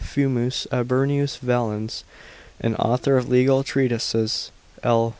FuMus 0.01 0.65
Aburnius 0.71 1.37
Valens, 1.37 2.03
an 2.59 2.73
author 2.77 3.17
of 3.17 3.29
legal 3.29 3.63
treatises; 3.63 4.49
L. 4.81 5.09